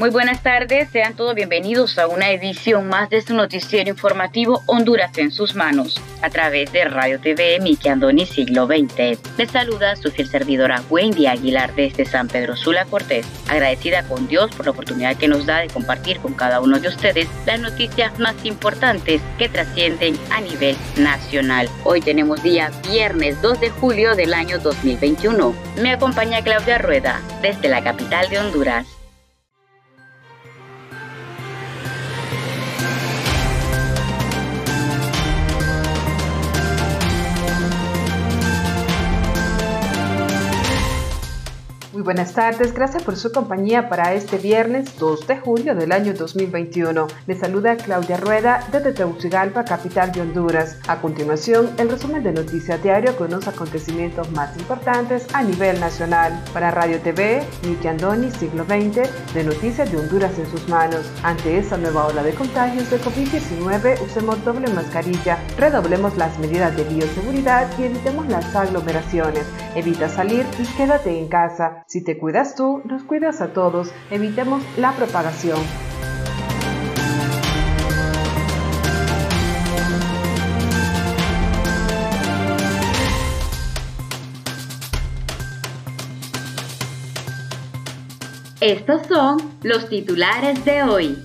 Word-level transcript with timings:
Muy 0.00 0.08
buenas 0.08 0.42
tardes, 0.42 0.88
sean 0.88 1.14
todos 1.14 1.34
bienvenidos 1.34 1.98
a 1.98 2.08
una 2.08 2.30
edición 2.30 2.88
más 2.88 3.10
de 3.10 3.20
su 3.20 3.34
noticiero 3.34 3.90
informativo 3.90 4.62
Honduras 4.64 5.18
en 5.18 5.30
sus 5.30 5.54
manos, 5.54 6.00
a 6.22 6.30
través 6.30 6.72
de 6.72 6.86
Radio 6.86 7.20
TV 7.20 7.60
Miki 7.60 7.90
Andoni 7.90 8.24
Siglo 8.24 8.66
XX. 8.66 9.20
Les 9.36 9.50
saluda 9.50 9.96
su 9.96 10.10
fiel 10.10 10.26
servidora 10.26 10.82
Wendy 10.88 11.26
Aguilar 11.26 11.74
desde 11.74 12.06
San 12.06 12.28
Pedro 12.28 12.56
Sula 12.56 12.86
Cortés, 12.86 13.26
agradecida 13.46 14.02
con 14.04 14.26
Dios 14.26 14.50
por 14.52 14.64
la 14.64 14.72
oportunidad 14.72 15.18
que 15.18 15.28
nos 15.28 15.44
da 15.44 15.58
de 15.58 15.68
compartir 15.68 16.18
con 16.20 16.32
cada 16.32 16.62
uno 16.62 16.80
de 16.80 16.88
ustedes 16.88 17.28
las 17.44 17.60
noticias 17.60 18.18
más 18.18 18.36
importantes 18.44 19.20
que 19.36 19.50
trascienden 19.50 20.18
a 20.30 20.40
nivel 20.40 20.78
nacional. 20.96 21.68
Hoy 21.84 22.00
tenemos 22.00 22.42
día 22.42 22.70
viernes 22.88 23.42
2 23.42 23.60
de 23.60 23.68
julio 23.68 24.16
del 24.16 24.32
año 24.32 24.60
2021. 24.60 25.54
Me 25.82 25.92
acompaña 25.92 26.42
Claudia 26.42 26.78
Rueda 26.78 27.20
desde 27.42 27.68
la 27.68 27.84
capital 27.84 28.30
de 28.30 28.38
Honduras. 28.38 28.99
Muy 42.00 42.06
buenas 42.06 42.32
tardes, 42.32 42.72
gracias 42.72 43.02
por 43.02 43.14
su 43.14 43.30
compañía 43.30 43.90
para 43.90 44.14
este 44.14 44.38
viernes 44.38 44.98
2 44.98 45.26
de 45.26 45.36
julio 45.36 45.74
del 45.74 45.92
año 45.92 46.14
2021. 46.14 47.06
Le 47.26 47.34
saluda 47.34 47.76
Claudia 47.76 48.16
Rueda 48.16 48.66
desde 48.72 48.94
Tegucigalpa, 48.94 49.66
capital 49.66 50.10
de 50.10 50.22
Honduras. 50.22 50.78
A 50.88 51.02
continuación, 51.02 51.68
el 51.76 51.90
resumen 51.90 52.22
de 52.22 52.32
Noticias 52.32 52.82
Diario 52.82 53.14
con 53.18 53.30
los 53.30 53.46
acontecimientos 53.46 54.32
más 54.32 54.56
importantes 54.56 55.26
a 55.34 55.42
nivel 55.42 55.78
nacional. 55.78 56.42
Para 56.54 56.70
Radio 56.70 56.98
TV, 57.00 57.42
Miki 57.68 57.88
Andoni, 57.88 58.30
siglo 58.30 58.64
XX, 58.64 59.34
de 59.34 59.44
Noticias 59.44 59.92
de 59.92 59.98
Honduras 59.98 60.38
en 60.38 60.50
sus 60.50 60.66
manos. 60.70 61.04
Ante 61.22 61.58
esta 61.58 61.76
nueva 61.76 62.06
ola 62.06 62.22
de 62.22 62.32
contagios 62.32 62.90
de 62.90 62.98
COVID-19, 62.98 64.00
usemos 64.02 64.42
doble 64.42 64.72
mascarilla, 64.72 65.36
redoblemos 65.58 66.16
las 66.16 66.38
medidas 66.38 66.74
de 66.78 66.84
bioseguridad 66.84 67.68
y 67.78 67.82
evitemos 67.82 68.26
las 68.28 68.56
aglomeraciones. 68.56 69.44
Evita 69.74 70.08
salir 70.08 70.46
y 70.58 70.64
quédate 70.78 71.18
en 71.18 71.28
casa. 71.28 71.84
Si 71.92 72.04
te 72.04 72.16
cuidas 72.16 72.54
tú, 72.54 72.82
nos 72.84 73.02
cuidas 73.02 73.40
a 73.40 73.52
todos. 73.52 73.90
Evitemos 74.12 74.62
la 74.76 74.92
propagación. 74.92 75.58
Estos 88.60 89.08
son 89.08 89.38
los 89.64 89.88
titulares 89.88 90.64
de 90.64 90.84
hoy. 90.84 91.18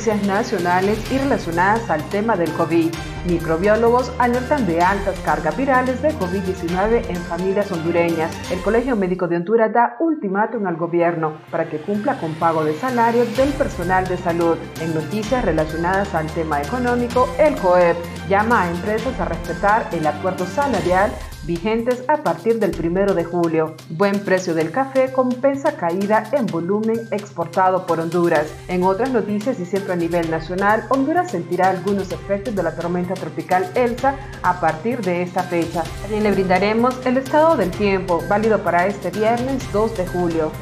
Noticias 0.00 0.26
nacionales 0.26 1.12
y 1.12 1.18
relacionadas 1.18 1.90
al 1.90 2.02
tema 2.08 2.34
del 2.34 2.50
COVID. 2.52 2.90
Microbiólogos 3.26 4.10
alertan 4.18 4.66
de 4.66 4.80
altas 4.80 5.18
cargas 5.20 5.54
virales 5.58 6.00
de 6.00 6.14
COVID-19 6.14 7.04
en 7.10 7.16
familias 7.16 7.70
hondureñas. 7.70 8.34
El 8.50 8.62
Colegio 8.62 8.96
Médico 8.96 9.28
de 9.28 9.36
Honduras 9.36 9.70
da 9.74 9.96
ultimátum 10.00 10.66
al 10.66 10.76
gobierno 10.76 11.34
para 11.50 11.68
que 11.68 11.76
cumpla 11.82 12.18
con 12.18 12.32
pago 12.36 12.64
de 12.64 12.72
salarios 12.72 13.36
del 13.36 13.50
personal 13.50 14.08
de 14.08 14.16
salud. 14.16 14.56
En 14.80 14.94
noticias 14.94 15.44
relacionadas 15.44 16.14
al 16.14 16.28
tema 16.28 16.62
económico, 16.62 17.28
el 17.38 17.54
COEP 17.56 17.98
llama 18.26 18.62
a 18.62 18.70
empresas 18.70 19.20
a 19.20 19.26
respetar 19.26 19.86
el 19.92 20.06
acuerdo 20.06 20.46
salarial 20.46 21.12
vigentes 21.44 22.04
a 22.08 22.18
partir 22.18 22.58
del 22.58 22.74
1 22.78 23.14
de 23.14 23.24
julio. 23.24 23.74
Buen 23.88 24.20
precio 24.20 24.54
del 24.54 24.70
café 24.70 25.12
compensa 25.12 25.76
caída 25.76 26.28
en 26.32 26.46
volumen 26.46 27.00
exportado 27.10 27.86
por 27.86 28.00
Honduras. 28.00 28.46
En 28.68 28.82
otras 28.82 29.10
noticias 29.10 29.58
y 29.60 29.66
siempre 29.66 29.92
a 29.92 29.96
nivel 29.96 30.30
nacional, 30.30 30.84
Honduras 30.90 31.30
sentirá 31.30 31.70
algunos 31.70 32.12
efectos 32.12 32.54
de 32.54 32.62
la 32.62 32.74
tormenta 32.74 33.14
tropical 33.14 33.70
Elsa 33.74 34.16
a 34.42 34.60
partir 34.60 35.00
de 35.00 35.22
esta 35.22 35.42
fecha. 35.42 35.82
También 36.02 36.24
le 36.24 36.32
brindaremos 36.32 36.94
el 37.06 37.16
estado 37.16 37.56
del 37.56 37.70
tiempo, 37.70 38.22
válido 38.28 38.62
para 38.62 38.86
este 38.86 39.10
viernes 39.10 39.62
2 39.72 39.96
de 39.96 40.06
julio. 40.06 40.52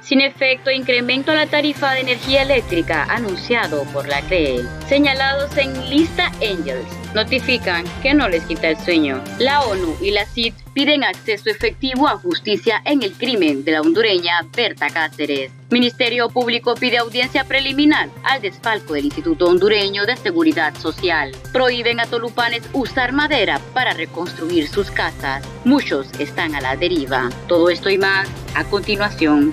Sin 0.00 0.20
efecto, 0.20 0.70
incremento 0.70 1.32
a 1.32 1.34
la 1.34 1.46
tarifa 1.46 1.92
de 1.92 2.00
energía 2.00 2.42
eléctrica 2.42 3.04
anunciado 3.04 3.84
por 3.92 4.08
la 4.08 4.22
CRE. 4.22 4.60
Señalados 4.88 5.56
en 5.56 5.90
lista 5.90 6.32
Angels, 6.36 6.88
notifican 7.14 7.84
que 8.02 8.14
no 8.14 8.28
les 8.28 8.44
quita 8.44 8.68
el 8.68 8.78
sueño. 8.78 9.22
La 9.38 9.62
ONU 9.62 9.96
y 10.00 10.12
la 10.12 10.24
CID 10.24 10.54
piden 10.72 11.04
acceso 11.04 11.50
efectivo 11.50 12.08
a 12.08 12.16
justicia 12.16 12.80
en 12.84 13.02
el 13.02 13.12
crimen 13.12 13.64
de 13.64 13.72
la 13.72 13.80
hondureña 13.80 14.46
Berta 14.56 14.88
Cáceres. 14.88 15.50
Ministerio 15.70 16.30
Público 16.30 16.74
pide 16.74 16.98
audiencia 16.98 17.44
preliminar 17.44 18.08
al 18.24 18.40
desfalco 18.40 18.94
del 18.94 19.06
Instituto 19.06 19.46
Hondureño 19.46 20.06
de 20.06 20.16
Seguridad 20.16 20.74
Social. 20.76 21.32
Prohíben 21.52 22.00
a 22.00 22.06
tolupanes 22.06 22.62
usar 22.72 23.12
madera 23.12 23.60
para 23.74 23.92
reconstruir 23.92 24.68
sus 24.68 24.90
casas. 24.90 25.44
Muchos 25.64 26.08
están 26.18 26.54
a 26.54 26.60
la 26.60 26.76
deriva. 26.76 27.28
Todo 27.48 27.68
esto 27.68 27.90
y 27.90 27.98
más 27.98 28.28
a 28.54 28.64
continuación. 28.64 29.52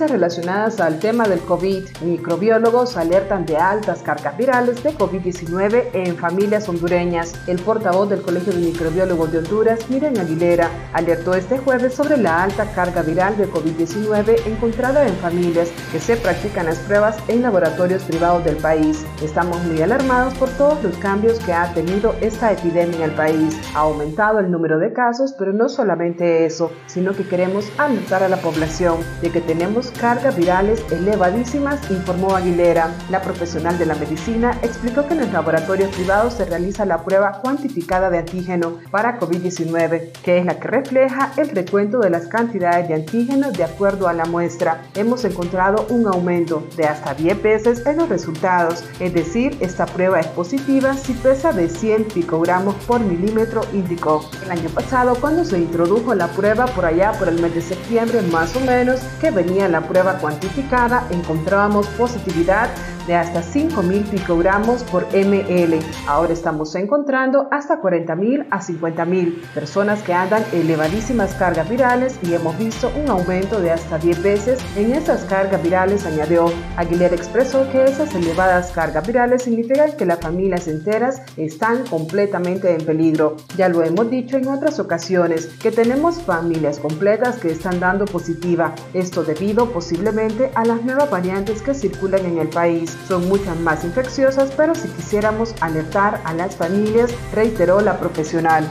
Noticias 0.00 0.18
relacionadas 0.18 0.80
al 0.80 0.98
tema 0.98 1.28
del 1.28 1.40
COVID. 1.40 1.84
Microbiólogos 2.00 2.96
alertan 2.96 3.44
de 3.44 3.58
altas 3.58 4.00
cargas 4.00 4.34
virales 4.38 4.82
de 4.82 4.94
COVID-19 4.94 5.88
en 5.92 6.16
familias 6.16 6.70
hondureñas. 6.70 7.34
El 7.46 7.58
portavoz 7.58 8.08
del 8.08 8.22
Colegio 8.22 8.50
de 8.50 8.60
Microbiólogos 8.60 9.30
de 9.30 9.38
Honduras, 9.40 9.90
Miren 9.90 10.18
Aguilera, 10.18 10.70
alertó 10.94 11.34
este 11.34 11.58
jueves 11.58 11.92
sobre 11.92 12.16
la 12.16 12.42
alta 12.42 12.72
carga 12.72 13.02
viral 13.02 13.36
de 13.36 13.46
COVID-19 13.50 14.46
encontrada 14.46 15.06
en 15.06 15.14
familias 15.16 15.70
que 15.92 16.00
se 16.00 16.16
practican 16.16 16.64
las 16.64 16.78
pruebas 16.78 17.18
en 17.28 17.42
laboratorios 17.42 18.02
privados 18.04 18.42
del 18.42 18.56
país. 18.56 19.04
Estamos 19.22 19.62
muy 19.64 19.82
alarmados 19.82 20.32
por 20.38 20.48
todos 20.48 20.82
los 20.82 20.96
cambios 20.96 21.38
que 21.40 21.52
ha 21.52 21.74
tenido 21.74 22.14
esta 22.22 22.50
epidemia 22.50 22.96
en 22.96 23.02
el 23.02 23.10
país. 23.10 23.54
Ha 23.74 23.80
aumentado 23.80 24.38
el 24.38 24.50
número 24.50 24.78
de 24.78 24.94
casos, 24.94 25.34
pero 25.38 25.52
no 25.52 25.68
solamente 25.68 26.46
eso, 26.46 26.72
sino 26.86 27.12
que 27.12 27.28
queremos 27.28 27.70
alertar 27.76 28.22
a 28.22 28.30
la 28.30 28.38
población 28.38 28.96
de 29.20 29.30
que 29.30 29.42
tenemos 29.42 29.89
cargas 29.90 30.36
virales 30.36 30.82
elevadísimas, 30.90 31.90
informó 31.90 32.34
Aguilera. 32.34 32.94
La 33.10 33.22
profesional 33.22 33.78
de 33.78 33.86
la 33.86 33.94
medicina 33.94 34.58
explicó 34.62 35.06
que 35.06 35.14
en 35.14 35.20
los 35.20 35.32
laboratorios 35.32 35.94
privados 35.94 36.34
se 36.34 36.44
realiza 36.44 36.84
la 36.84 37.04
prueba 37.04 37.40
cuantificada 37.42 38.10
de 38.10 38.18
antígeno 38.18 38.78
para 38.90 39.18
COVID-19, 39.18 40.12
que 40.22 40.38
es 40.38 40.44
la 40.44 40.58
que 40.58 40.68
refleja 40.68 41.32
el 41.36 41.50
recuento 41.50 41.98
de 41.98 42.10
las 42.10 42.26
cantidades 42.26 42.88
de 42.88 42.94
antígenos 42.94 43.52
de 43.52 43.64
acuerdo 43.64 44.08
a 44.08 44.12
la 44.12 44.24
muestra. 44.24 44.82
Hemos 44.94 45.24
encontrado 45.24 45.86
un 45.90 46.06
aumento 46.06 46.66
de 46.76 46.84
hasta 46.84 47.14
10 47.14 47.42
veces 47.42 47.86
en 47.86 47.98
los 47.98 48.08
resultados, 48.08 48.84
es 48.98 49.12
decir, 49.14 49.56
esta 49.60 49.86
prueba 49.86 50.20
es 50.20 50.26
positiva 50.28 50.94
si 50.94 51.12
pesa 51.14 51.52
de 51.52 51.68
100 51.68 52.04
picogramos 52.04 52.74
por 52.86 53.00
milímetro, 53.00 53.62
indicó. 53.72 54.28
El 54.44 54.50
año 54.50 54.68
pasado, 54.70 55.16
cuando 55.20 55.44
se 55.44 55.58
introdujo 55.58 56.14
la 56.14 56.28
prueba 56.28 56.66
por 56.66 56.84
allá 56.84 57.12
por 57.12 57.28
el 57.28 57.40
mes 57.40 57.54
de 57.54 57.62
septiembre 57.62 58.22
más 58.22 58.54
o 58.56 58.60
menos, 58.60 59.00
que 59.20 59.30
venía 59.30 59.68
la 59.68 59.79
prueba 59.80 60.18
cuantificada, 60.18 61.06
encontrábamos 61.10 61.86
positividad 61.88 62.70
de 63.10 63.16
hasta 63.16 63.42
5.000 63.42 64.04
picogramos 64.04 64.84
por 64.84 65.04
ml. 65.12 65.80
Ahora 66.06 66.32
estamos 66.32 66.76
encontrando 66.76 67.48
hasta 67.50 67.82
40.000 67.82 68.46
a 68.52 68.60
50.000 68.60 69.34
personas 69.52 70.00
que 70.04 70.14
andan 70.14 70.44
elevadísimas 70.52 71.34
cargas 71.34 71.68
virales 71.68 72.20
y 72.22 72.34
hemos 72.34 72.56
visto 72.56 72.88
un 73.02 73.10
aumento 73.10 73.60
de 73.60 73.72
hasta 73.72 73.98
10 73.98 74.22
veces 74.22 74.60
en 74.76 74.92
esas 74.92 75.24
cargas 75.24 75.60
virales, 75.60 76.06
añadió. 76.06 76.52
Aguilera 76.76 77.16
expresó 77.16 77.68
que 77.72 77.82
esas 77.82 78.14
elevadas 78.14 78.70
cargas 78.70 79.04
virales 79.04 79.42
significan 79.42 79.96
que 79.96 80.06
las 80.06 80.20
familias 80.20 80.68
enteras 80.68 81.20
están 81.36 81.84
completamente 81.88 82.72
en 82.72 82.86
peligro. 82.86 83.38
Ya 83.56 83.68
lo 83.68 83.82
hemos 83.82 84.08
dicho 84.08 84.36
en 84.36 84.46
otras 84.46 84.78
ocasiones, 84.78 85.46
que 85.60 85.72
tenemos 85.72 86.22
familias 86.22 86.78
completas 86.78 87.38
que 87.38 87.50
están 87.50 87.80
dando 87.80 88.04
positiva, 88.04 88.72
esto 88.94 89.24
debido 89.24 89.72
posiblemente 89.72 90.52
a 90.54 90.64
las 90.64 90.84
nuevas 90.84 91.10
variantes 91.10 91.60
que 91.60 91.74
circulan 91.74 92.24
en 92.24 92.38
el 92.38 92.48
país. 92.48 92.96
Son 93.08 93.28
muchas 93.28 93.58
más 93.58 93.84
infecciosas, 93.84 94.50
pero 94.56 94.74
si 94.74 94.88
quisiéramos 94.88 95.54
alertar 95.60 96.20
a 96.24 96.32
las 96.32 96.56
familias, 96.56 97.10
reiteró 97.32 97.80
la 97.80 97.98
profesional. 97.98 98.68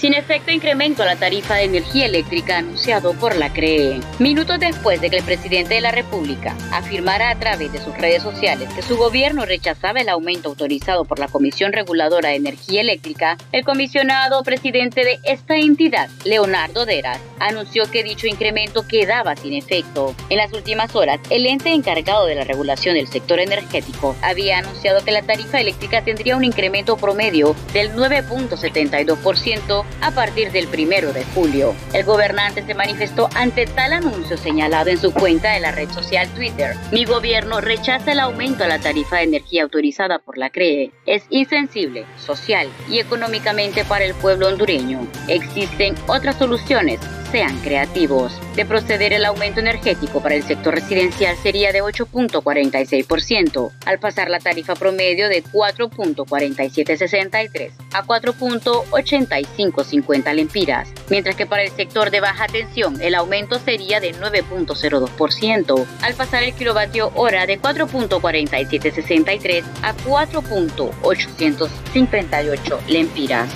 Sin 0.00 0.14
efecto 0.14 0.50
incremento 0.50 1.02
a 1.02 1.06
la 1.06 1.16
tarifa 1.16 1.56
de 1.56 1.64
energía 1.64 2.06
eléctrica 2.06 2.56
anunciado 2.56 3.12
por 3.12 3.36
la 3.36 3.52
CRE. 3.52 4.00
Minutos 4.18 4.58
después 4.58 4.98
de 5.02 5.10
que 5.10 5.18
el 5.18 5.24
presidente 5.24 5.74
de 5.74 5.82
la 5.82 5.90
República 5.90 6.56
afirmara 6.72 7.28
a 7.28 7.38
través 7.38 7.70
de 7.70 7.80
sus 7.80 7.94
redes 7.98 8.22
sociales 8.22 8.70
que 8.74 8.80
su 8.80 8.96
gobierno 8.96 9.44
rechazaba 9.44 10.00
el 10.00 10.08
aumento 10.08 10.48
autorizado 10.48 11.04
por 11.04 11.18
la 11.18 11.28
Comisión 11.28 11.74
Reguladora 11.74 12.30
de 12.30 12.36
Energía 12.36 12.80
Eléctrica, 12.80 13.36
el 13.52 13.62
comisionado 13.62 14.42
presidente 14.42 15.04
de 15.04 15.18
esta 15.24 15.56
entidad, 15.56 16.08
Leonardo 16.24 16.86
Deras, 16.86 17.20
anunció 17.38 17.90
que 17.90 18.02
dicho 18.02 18.26
incremento 18.26 18.88
quedaba 18.88 19.36
sin 19.36 19.52
efecto. 19.52 20.14
En 20.30 20.38
las 20.38 20.50
últimas 20.54 20.96
horas, 20.96 21.20
el 21.28 21.44
ente 21.44 21.74
encargado 21.74 22.24
de 22.24 22.36
la 22.36 22.44
regulación 22.44 22.94
del 22.94 23.08
sector 23.08 23.38
energético 23.38 24.16
había 24.22 24.58
anunciado 24.58 25.04
que 25.04 25.12
la 25.12 25.22
tarifa 25.22 25.60
eléctrica 25.60 26.02
tendría 26.02 26.36
un 26.36 26.44
incremento 26.44 26.96
promedio 26.96 27.54
del 27.74 27.92
9.72% 27.92 29.84
a 30.00 30.10
partir 30.10 30.50
del 30.52 30.66
primero 30.68 31.12
de 31.12 31.24
julio. 31.34 31.74
El 31.92 32.04
gobernante 32.04 32.62
se 32.62 32.74
manifestó 32.74 33.28
ante 33.34 33.66
tal 33.66 33.92
anuncio 33.92 34.36
señalado 34.36 34.90
en 34.90 34.98
su 34.98 35.12
cuenta 35.12 35.52
de 35.52 35.60
la 35.60 35.72
red 35.72 35.90
social 35.90 36.28
Twitter. 36.34 36.76
Mi 36.92 37.04
gobierno 37.04 37.60
rechaza 37.60 38.12
el 38.12 38.20
aumento 38.20 38.64
a 38.64 38.68
la 38.68 38.78
tarifa 38.78 39.16
de 39.16 39.24
energía 39.24 39.62
autorizada 39.62 40.18
por 40.18 40.38
la 40.38 40.50
CREE. 40.50 40.92
Es 41.06 41.24
insensible, 41.30 42.06
social 42.18 42.68
y 42.88 42.98
económicamente 42.98 43.84
para 43.84 44.04
el 44.04 44.14
pueblo 44.14 44.48
hondureño. 44.48 45.06
Existen 45.28 45.94
otras 46.06 46.36
soluciones 46.36 47.00
sean 47.30 47.56
creativos. 47.58 48.32
De 48.56 48.66
proceder 48.66 49.12
el 49.12 49.24
aumento 49.24 49.60
energético 49.60 50.20
para 50.22 50.34
el 50.34 50.42
sector 50.42 50.74
residencial 50.74 51.36
sería 51.36 51.70
de 51.72 51.82
8.46%, 51.82 53.70
al 53.86 53.98
pasar 53.98 54.28
la 54.30 54.40
tarifa 54.40 54.74
promedio 54.74 55.28
de 55.28 55.44
4.4763 55.44 57.70
a 57.92 58.04
4.8550 58.04 60.34
lempiras, 60.34 60.88
mientras 61.08 61.36
que 61.36 61.46
para 61.46 61.62
el 61.62 61.70
sector 61.70 62.10
de 62.10 62.20
baja 62.20 62.46
tensión 62.46 63.00
el 63.00 63.14
aumento 63.14 63.58
sería 63.58 64.00
de 64.00 64.14
9.02%, 64.14 65.86
al 66.02 66.14
pasar 66.14 66.42
el 66.42 66.52
kilovatio 66.54 67.12
hora 67.14 67.46
de 67.46 67.60
4.4763 67.60 69.62
a 69.82 69.94
4.858 69.96 72.86
lempiras. 72.88 73.48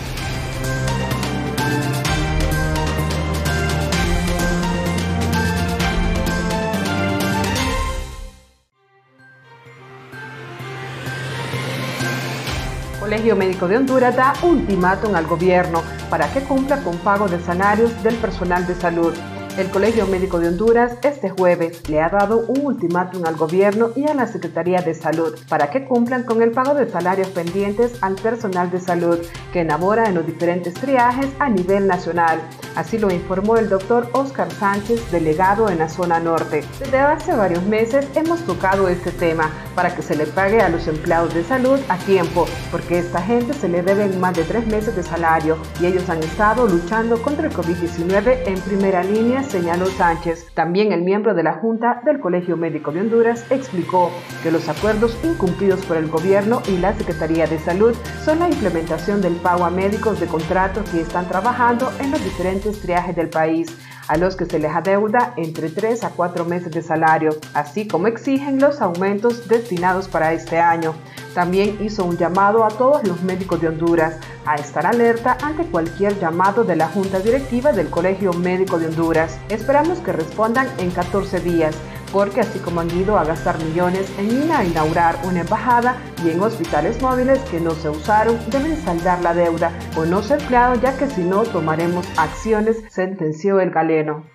Colegio 13.15 13.37
Médico 13.37 13.69
de 13.69 13.77
Honduras 13.77 14.17
da 14.17 14.35
ultimátum 14.43 15.15
al 15.15 15.25
gobierno 15.29 15.85
para 16.11 16.27
que 16.33 16.41
cumpla 16.41 16.83
con 16.83 16.99
pago 16.99 17.29
de 17.29 17.39
salarios 17.39 18.03
del 18.03 18.17
personal 18.17 18.67
de 18.67 18.75
salud. 18.75 19.15
El 19.57 19.71
Colegio 19.71 20.09
Médico 20.09 20.41
de 20.41 20.49
Honduras 20.49 20.99
este 21.03 21.31
jueves 21.31 21.89
le 21.89 22.01
ha 22.01 22.09
dado 22.09 22.45
un 22.49 22.67
ultimátum 22.67 23.25
al 23.25 23.37
gobierno 23.37 23.91
y 23.95 24.09
a 24.09 24.13
la 24.13 24.27
Secretaría 24.27 24.81
de 24.81 24.95
Salud 24.95 25.39
para 25.49 25.71
que 25.71 25.85
cumplan 25.85 26.25
con 26.25 26.43
el 26.43 26.51
pago 26.51 26.75
de 26.75 26.91
salarios 26.91 27.29
pendientes 27.29 27.93
al 28.01 28.17
personal 28.17 28.73
de 28.73 28.81
salud 28.81 29.21
que 29.53 29.61
enabora 29.61 30.07
en 30.09 30.17
los 30.17 30.27
diferentes 30.27 30.75
triajes 30.75 31.29
a 31.39 31.49
nivel 31.49 31.87
nacional. 31.87 32.41
Así 32.75 32.99
lo 32.99 33.13
informó 33.13 33.57
el 33.57 33.69
doctor 33.69 34.09
Oscar 34.13 34.51
Sánchez, 34.51 35.13
delegado 35.13 35.69
en 35.69 35.79
la 35.79 35.89
zona 35.89 36.19
norte. 36.19 36.65
Desde 36.81 36.99
hace 36.99 37.33
varios 37.37 37.63
meses 37.63 38.09
hemos 38.17 38.41
tocado 38.41 38.89
este 38.89 39.13
tema 39.13 39.51
para 39.77 39.95
que 39.95 40.03
se 40.03 40.17
le 40.17 40.27
pague 40.27 40.63
a 40.63 40.69
los 40.69 40.89
empleados 40.89 41.33
de 41.33 41.45
salud 41.45 41.79
a 41.89 41.97
tiempo, 41.99 42.47
porque 42.73 42.97
a 42.97 42.99
esta 42.99 43.23
gente 43.23 43.55
se 43.55 43.69
le 43.69 43.83
deben 43.83 44.19
más 44.19 44.35
de 44.35 44.43
tres 44.43 44.67
meses 44.67 44.97
de 44.97 45.05
salario 45.05 45.59
y 45.81 45.87
ellos 45.87 46.09
han 46.09 46.25
estado 46.25 46.67
luchando 46.67 47.23
contra 47.23 47.47
el 47.47 47.55
COVID-19 47.55 48.43
en 48.47 48.61
primera 48.61 49.05
línea 49.05 49.44
señaló 49.47 49.87
Sánchez. 49.87 50.49
También 50.55 50.93
el 50.93 51.03
miembro 51.03 51.35
de 51.35 51.43
la 51.43 51.55
Junta 51.55 52.01
del 52.05 52.21
Colegio 52.21 52.57
Médico 52.57 52.93
de 52.93 53.01
Honduras 53.01 53.45
explicó 53.51 54.11
que 54.43 54.51
los 54.51 54.69
acuerdos 54.69 55.19
incumplidos 55.25 55.85
por 55.87 55.97
el 55.97 56.09
gobierno 56.09 56.63
y 56.69 56.79
la 56.79 56.95
Secretaría 56.95 57.47
de 57.47 57.59
Salud 57.59 57.95
son 58.25 58.41
la 58.41 58.49
implementación 58.49 59.21
del 59.21 59.35
pago 59.37 59.65
a 59.65 59.71
médicos 59.71 60.21
de 60.21 60.27
contratos 60.27 60.89
que 60.91 61.01
están 61.01 61.29
trabajando 61.29 61.91
en 62.01 62.11
los 62.11 62.23
diferentes 62.23 62.81
triajes 62.81 63.17
del 63.17 63.29
país 63.29 63.77
a 64.09 64.17
los 64.17 64.37
que 64.37 64.47
se 64.47 64.59
les 64.59 64.71
adeuda 64.71 65.33
entre 65.37 65.71
3 65.71 66.05
a 66.05 66.11
4 66.11 66.45
meses 66.45 66.71
de 66.73 66.83
salario, 66.83 67.31
así 67.55 67.89
como 67.89 68.07
exigen 68.07 68.61
los 68.61 68.81
aumentos 68.81 69.49
destinados 69.49 70.09
para 70.09 70.33
este 70.33 70.59
año. 70.59 70.95
También 71.35 71.79
hizo 71.81 72.05
un 72.05 72.17
llamado 72.17 72.65
a 72.65 72.69
todos 72.69 73.07
los 73.07 73.23
médicos 73.23 73.61
de 73.61 73.69
Honduras 73.69 74.19
a 74.47 74.55
estar 74.55 74.87
alerta 74.87 75.37
ante 75.43 75.65
cualquier 75.65 76.19
llamado 76.19 76.63
de 76.63 76.77
la 76.77 76.89
Junta 76.89 77.19
Directiva 77.19 77.73
del 77.73 77.91
Colegio 77.91 78.33
Médico 78.33 78.79
de 78.79 78.87
Honduras. 78.87 79.39
Esperamos 79.49 79.99
que 79.99 80.13
respondan 80.13 80.69
en 80.79 80.91
14 80.91 81.41
días 81.41 81.75
porque 82.13 82.41
así 82.41 82.61
como 82.61 82.81
han 82.81 82.91
ido 82.97 83.19
a 83.19 83.25
gastar 83.25 83.59
millones 83.59 84.09
en 84.19 84.53
a 84.53 84.65
inaugurar 84.65 85.19
una 85.25 85.41
embajada 85.41 85.97
y 86.25 86.31
en 86.31 86.41
hospitales 86.41 87.03
móviles 87.03 87.41
que 87.51 87.59
no 87.59 87.73
se 87.73 87.91
usaron, 87.91 88.39
deben 88.51 88.77
saldar 88.85 89.21
la 89.23 89.35
deuda 89.35 89.73
con 89.97 90.13
los 90.13 90.31
empleados 90.31 90.81
ya 90.81 90.97
que 90.97 91.09
si 91.09 91.23
no 91.23 91.43
tomaremos 91.43 92.07
acciones, 92.17 92.77
sentenció 92.89 93.59
el 93.59 93.71
galeno. 93.71 94.34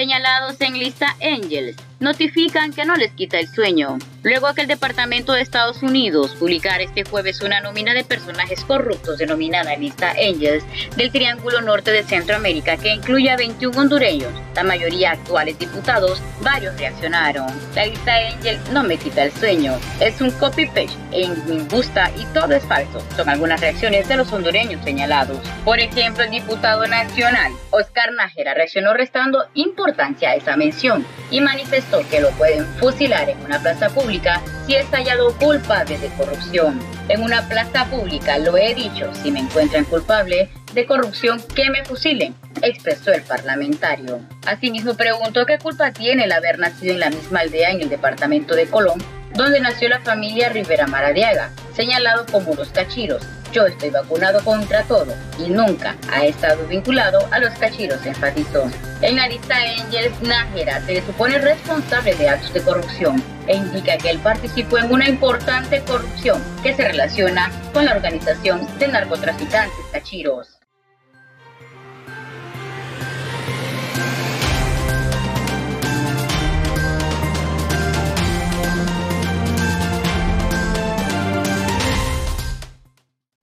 Señalados 0.00 0.58
en 0.62 0.78
lista 0.78 1.14
Angels 1.20 1.76
notifican 2.00 2.72
que 2.72 2.86
no 2.86 2.96
les 2.96 3.12
quita 3.12 3.38
el 3.38 3.46
sueño. 3.46 3.98
Luego 4.22 4.52
que 4.54 4.62
el 4.62 4.68
Departamento 4.68 5.32
de 5.32 5.42
Estados 5.42 5.82
Unidos 5.82 6.34
publicara 6.38 6.82
este 6.82 7.04
jueves 7.04 7.40
una 7.42 7.60
nómina 7.60 7.94
de 7.94 8.04
personajes 8.04 8.64
corruptos 8.64 9.18
denominada 9.18 9.76
lista 9.76 10.10
Angels 10.10 10.64
del 10.96 11.10
Triángulo 11.10 11.60
Norte 11.60 11.90
de 11.90 12.02
Centroamérica 12.02 12.76
que 12.76 12.92
incluye 12.92 13.30
a 13.30 13.36
21 13.36 13.78
hondureños, 13.78 14.32
la 14.54 14.62
mayoría 14.62 15.12
actuales 15.12 15.58
diputados, 15.58 16.22
varios 16.42 16.76
reaccionaron. 16.78 17.46
La 17.74 17.86
lista 17.86 18.12
Angel 18.14 18.58
no 18.72 18.82
me 18.82 18.96
quita 18.96 19.24
el 19.24 19.32
sueño, 19.32 19.78
es 20.00 20.20
un 20.20 20.30
copy-paste 20.32 20.90
en 21.12 21.30
me 21.46 21.64
gusta 21.64 22.10
y 22.16 22.24
todo 22.34 22.54
es 22.54 22.64
falso. 22.64 23.02
Son 23.16 23.28
algunas 23.28 23.60
reacciones 23.60 24.08
de 24.08 24.16
los 24.16 24.32
hondureños 24.32 24.82
señalados. 24.84 25.38
Por 25.64 25.78
ejemplo, 25.80 26.24
el 26.24 26.30
diputado 26.30 26.86
nacional 26.86 27.52
Oscar 27.70 28.12
Nájera 28.12 28.54
reaccionó 28.54 28.92
restando 28.94 29.44
importancia 29.54 30.30
a 30.30 30.34
esa 30.34 30.56
mención 30.56 31.06
y 31.30 31.40
manifestó 31.40 31.89
que 31.98 32.20
lo 32.20 32.30
pueden 32.30 32.64
fusilar 32.78 33.28
en 33.28 33.40
una 33.44 33.60
plaza 33.60 33.88
pública 33.88 34.40
si 34.66 34.74
es 34.74 34.86
hallado 34.90 35.36
culpable 35.36 35.98
de 35.98 36.08
corrupción. 36.10 36.80
En 37.08 37.22
una 37.22 37.48
plaza 37.48 37.86
pública 37.86 38.38
lo 38.38 38.56
he 38.56 38.74
dicho, 38.74 39.12
si 39.14 39.32
me 39.32 39.40
encuentran 39.40 39.84
culpable 39.84 40.48
de 40.72 40.86
corrupción, 40.86 41.42
que 41.54 41.68
me 41.70 41.84
fusilen, 41.84 42.34
expresó 42.62 43.12
el 43.12 43.22
parlamentario. 43.22 44.20
Asimismo 44.46 44.94
preguntó 44.94 45.44
qué 45.46 45.58
culpa 45.58 45.92
tiene 45.92 46.24
el 46.24 46.32
haber 46.32 46.60
nacido 46.60 46.92
en 46.92 47.00
la 47.00 47.10
misma 47.10 47.40
aldea 47.40 47.70
en 47.70 47.80
el 47.80 47.88
departamento 47.88 48.54
de 48.54 48.66
Colón, 48.66 49.02
donde 49.34 49.60
nació 49.60 49.88
la 49.88 50.00
familia 50.00 50.48
Rivera 50.48 50.86
Maradiaga, 50.86 51.50
señalado 51.74 52.24
como 52.30 52.54
los 52.54 52.68
cachiros, 52.68 53.26
yo 53.52 53.66
estoy 53.66 53.90
vacunado 53.90 54.42
contra 54.44 54.82
todo 54.84 55.14
y 55.38 55.48
nunca 55.48 55.96
ha 56.12 56.24
estado 56.24 56.66
vinculado 56.66 57.18
a 57.30 57.38
los 57.38 57.52
cachiros, 57.58 58.04
enfatizó. 58.06 58.70
En 59.02 59.18
Arista 59.18 59.56
Angels 59.56 60.20
Nájera 60.22 60.80
se 60.86 60.94
le 60.94 61.06
supone 61.06 61.38
responsable 61.38 62.14
de 62.14 62.28
actos 62.28 62.52
de 62.52 62.62
corrupción 62.62 63.22
e 63.46 63.56
indica 63.56 63.96
que 63.98 64.10
él 64.10 64.18
participó 64.18 64.78
en 64.78 64.92
una 64.92 65.08
importante 65.08 65.82
corrupción 65.82 66.42
que 66.62 66.74
se 66.74 66.86
relaciona 66.86 67.50
con 67.72 67.84
la 67.84 67.92
organización 67.92 68.66
de 68.78 68.88
narcotraficantes 68.88 69.86
cachiros. 69.92 70.59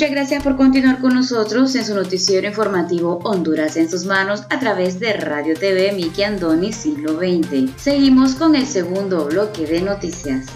Muchas 0.00 0.12
gracias 0.12 0.42
por 0.42 0.56
continuar 0.56 0.98
con 0.98 1.12
nosotros 1.12 1.74
en 1.74 1.84
su 1.84 1.94
noticiero 1.94 2.46
informativo 2.46 3.18
Honduras 3.22 3.76
en 3.76 3.90
sus 3.90 4.06
manos 4.06 4.44
a 4.48 4.58
través 4.58 4.98
de 4.98 5.12
Radio 5.12 5.52
TV 5.54 5.92
Miki 5.92 6.22
Andoni 6.22 6.72
Siglo 6.72 7.18
XX. 7.18 7.70
Seguimos 7.76 8.34
con 8.34 8.56
el 8.56 8.64
segundo 8.64 9.26
bloque 9.26 9.66
de 9.66 9.82
noticias. 9.82 10.46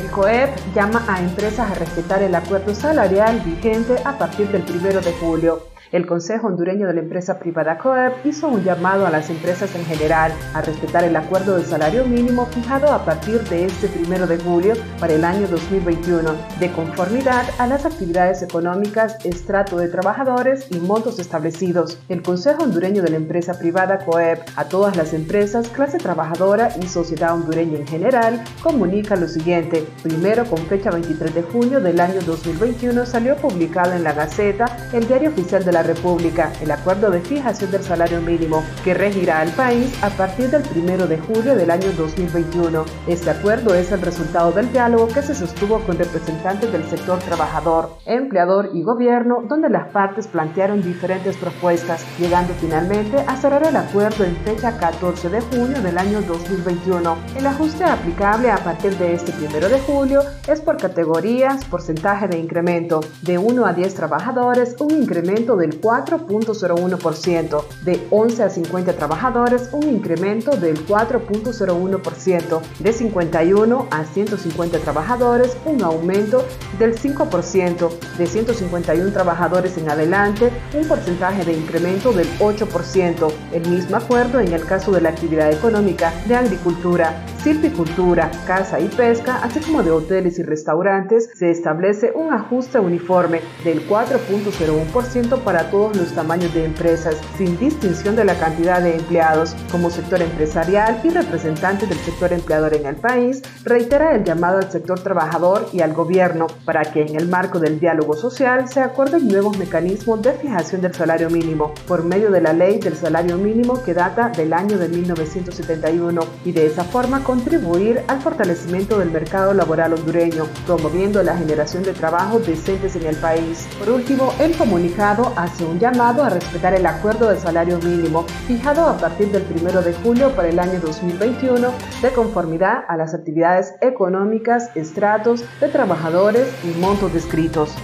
El 0.00 0.10
COEP 0.12 0.50
llama 0.76 1.04
a 1.08 1.20
empresas 1.20 1.72
a 1.72 1.74
respetar 1.74 2.22
el 2.22 2.36
acuerdo 2.36 2.72
salarial 2.72 3.40
vigente 3.40 3.96
a 4.04 4.16
partir 4.16 4.46
del 4.52 4.62
1 4.62 5.00
de 5.00 5.12
julio. 5.14 5.71
El 5.92 6.06
Consejo 6.06 6.46
Hondureño 6.46 6.86
de 6.86 6.94
la 6.94 7.00
Empresa 7.00 7.38
Privada 7.38 7.76
COEP 7.76 8.24
hizo 8.24 8.48
un 8.48 8.64
llamado 8.64 9.06
a 9.06 9.10
las 9.10 9.28
empresas 9.28 9.74
en 9.74 9.84
general 9.84 10.32
a 10.54 10.62
respetar 10.62 11.04
el 11.04 11.14
acuerdo 11.14 11.58
de 11.58 11.64
salario 11.64 12.06
mínimo 12.06 12.46
fijado 12.46 12.90
a 12.90 13.04
partir 13.04 13.42
de 13.50 13.66
este 13.66 13.88
primero 13.88 14.26
de 14.26 14.38
julio 14.38 14.72
para 14.98 15.12
el 15.12 15.22
año 15.22 15.46
2021, 15.48 16.34
de 16.58 16.72
conformidad 16.72 17.44
a 17.58 17.66
las 17.66 17.84
actividades 17.84 18.40
económicas, 18.40 19.22
estrato 19.26 19.76
de 19.76 19.88
trabajadores 19.88 20.66
y 20.70 20.80
montos 20.80 21.18
establecidos. 21.18 21.98
El 22.08 22.22
Consejo 22.22 22.62
Hondureño 22.62 23.02
de 23.02 23.10
la 23.10 23.16
Empresa 23.18 23.58
Privada 23.58 23.98
COEP 23.98 24.40
a 24.56 24.64
todas 24.70 24.96
las 24.96 25.12
empresas, 25.12 25.68
clase 25.68 25.98
trabajadora 25.98 26.70
y 26.80 26.86
sociedad 26.86 27.34
hondureña 27.34 27.76
en 27.76 27.86
general 27.86 28.42
comunica 28.62 29.14
lo 29.14 29.28
siguiente. 29.28 29.84
Primero, 30.02 30.46
con 30.46 30.60
fecha 30.68 30.90
23 30.90 31.34
de 31.34 31.42
junio 31.42 31.80
del 31.82 32.00
año 32.00 32.22
2021, 32.24 33.04
salió 33.04 33.36
publicado 33.36 33.92
en 33.92 34.04
la 34.04 34.14
Gaceta, 34.14 34.88
el 34.94 35.06
diario 35.06 35.28
oficial 35.28 35.62
de 35.62 35.72
la 35.72 35.81
República 35.82 36.52
el 36.60 36.70
acuerdo 36.70 37.10
de 37.10 37.20
fijación 37.20 37.70
del 37.70 37.82
salario 37.82 38.20
mínimo 38.20 38.62
que 38.84 38.94
regirá 38.94 39.40
al 39.40 39.50
país 39.50 39.92
a 40.02 40.10
partir 40.10 40.50
del 40.50 40.62
1 40.74 41.06
de 41.06 41.18
julio 41.18 41.54
del 41.54 41.70
año 41.70 41.90
2021. 41.96 42.84
Este 43.06 43.30
acuerdo 43.30 43.74
es 43.74 43.92
el 43.92 44.00
resultado 44.00 44.52
del 44.52 44.70
diálogo 44.72 45.08
que 45.08 45.22
se 45.22 45.34
sostuvo 45.34 45.80
con 45.80 45.98
representantes 45.98 46.72
del 46.72 46.84
sector 46.84 47.18
trabajador, 47.18 47.90
empleador 48.06 48.70
y 48.72 48.82
gobierno, 48.82 49.44
donde 49.48 49.68
las 49.68 49.88
partes 49.88 50.26
plantearon 50.26 50.82
diferentes 50.82 51.36
propuestas, 51.36 52.04
llegando 52.18 52.52
finalmente 52.54 53.18
a 53.26 53.36
cerrar 53.36 53.66
el 53.66 53.76
acuerdo 53.76 54.24
en 54.24 54.36
fecha 54.36 54.78
14 54.78 55.28
de 55.28 55.40
junio 55.40 55.80
del 55.82 55.98
año 55.98 56.22
2021. 56.22 57.16
El 57.36 57.46
ajuste 57.46 57.84
aplicable 57.84 58.50
a 58.50 58.56
partir 58.56 58.96
de 58.98 59.14
este 59.14 59.32
1 59.32 59.68
de 59.68 59.80
julio 59.80 60.22
es 60.48 60.60
por 60.60 60.76
categorías, 60.76 61.64
porcentaje 61.64 62.28
de 62.28 62.38
incremento, 62.38 63.00
de 63.22 63.38
1 63.38 63.66
a 63.66 63.72
10 63.72 63.94
trabajadores, 63.94 64.76
un 64.80 65.02
incremento 65.02 65.56
del 65.72 65.80
4.01%, 65.80 67.64
de 67.84 68.06
11 68.10 68.42
a 68.42 68.50
50 68.50 68.92
trabajadores 68.94 69.68
un 69.72 69.88
incremento 69.88 70.56
del 70.56 70.86
4.01%, 70.86 72.60
de 72.78 72.92
51 72.92 73.88
a 73.90 74.04
150 74.04 74.78
trabajadores 74.78 75.56
un 75.64 75.82
aumento 75.82 76.44
del 76.78 76.98
5%, 76.98 77.90
de 78.18 78.26
151 78.26 79.12
trabajadores 79.12 79.78
en 79.78 79.90
adelante 79.90 80.50
un 80.74 80.86
porcentaje 80.86 81.44
de 81.44 81.52
incremento 81.52 82.12
del 82.12 82.28
8%. 82.38 83.32
El 83.52 83.68
mismo 83.68 83.96
acuerdo 83.96 84.40
en 84.40 84.52
el 84.52 84.64
caso 84.64 84.92
de 84.92 85.00
la 85.00 85.10
actividad 85.10 85.52
económica 85.52 86.12
de 86.26 86.36
agricultura, 86.36 87.24
silvicultura, 87.42 88.30
caza 88.46 88.78
y 88.80 88.88
pesca, 88.88 89.38
así 89.42 89.60
como 89.60 89.82
de 89.82 89.90
hoteles 89.90 90.38
y 90.38 90.42
restaurantes, 90.42 91.30
se 91.34 91.50
establece 91.50 92.12
un 92.14 92.32
ajuste 92.32 92.78
uniforme 92.78 93.40
del 93.64 93.86
4.01% 93.88 95.42
para 95.42 95.61
todos 95.70 95.96
los 95.96 96.12
tamaños 96.12 96.52
de 96.54 96.64
empresas, 96.64 97.16
sin 97.36 97.58
distinción 97.58 98.16
de 98.16 98.24
la 98.24 98.38
cantidad 98.38 98.80
de 98.80 98.96
empleados, 98.96 99.54
como 99.70 99.90
sector 99.90 100.22
empresarial 100.22 101.00
y 101.04 101.10
representantes 101.10 101.88
del 101.88 101.98
sector 101.98 102.32
empleador 102.32 102.74
en 102.74 102.86
el 102.86 102.96
país, 102.96 103.42
reitera 103.64 104.14
el 104.14 104.24
llamado 104.24 104.58
al 104.58 104.70
sector 104.70 105.00
trabajador 105.00 105.68
y 105.72 105.80
al 105.80 105.92
gobierno 105.92 106.46
para 106.64 106.82
que 106.82 107.02
en 107.02 107.16
el 107.16 107.28
marco 107.28 107.58
del 107.58 107.80
diálogo 107.80 108.14
social 108.14 108.68
se 108.68 108.80
acuerden 108.80 109.28
nuevos 109.28 109.58
mecanismos 109.58 110.22
de 110.22 110.32
fijación 110.32 110.80
del 110.80 110.94
salario 110.94 111.30
mínimo 111.30 111.72
por 111.86 112.04
medio 112.04 112.30
de 112.30 112.40
la 112.40 112.52
ley 112.52 112.78
del 112.78 112.96
salario 112.96 113.36
mínimo 113.36 113.82
que 113.82 113.94
data 113.94 114.28
del 114.28 114.52
año 114.52 114.78
de 114.78 114.88
1971 114.88 116.20
y 116.44 116.52
de 116.52 116.66
esa 116.66 116.84
forma 116.84 117.22
contribuir 117.22 118.02
al 118.08 118.20
fortalecimiento 118.20 118.98
del 118.98 119.10
mercado 119.10 119.54
laboral 119.54 119.94
hondureño, 119.94 120.46
promoviendo 120.66 121.22
la 121.22 121.36
generación 121.36 121.82
de 121.82 121.92
trabajos 121.92 122.46
decentes 122.46 122.96
en 122.96 123.06
el 123.06 123.16
país. 123.16 123.66
Por 123.78 123.90
último, 123.90 124.32
el 124.38 124.56
comunicado 124.56 125.32
hace 125.42 125.64
un 125.64 125.80
llamado 125.80 126.22
a 126.22 126.28
respetar 126.28 126.72
el 126.74 126.86
acuerdo 126.86 127.28
de 127.28 127.36
salario 127.36 127.78
mínimo 127.78 128.22
fijado 128.46 128.86
a 128.86 128.96
partir 128.96 129.32
del 129.32 129.44
1 129.60 129.82
de 129.82 129.92
julio 129.92 130.30
para 130.36 130.48
el 130.48 130.58
año 130.58 130.78
2021 130.80 131.68
de 132.00 132.10
conformidad 132.10 132.84
a 132.86 132.96
las 132.96 133.12
actividades 133.12 133.74
económicas, 133.80 134.70
estratos 134.76 135.44
de 135.60 135.68
trabajadores 135.68 136.48
y 136.64 136.78
montos 136.78 137.12
descritos. 137.12 137.74